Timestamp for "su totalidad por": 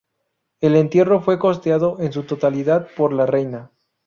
2.11-3.13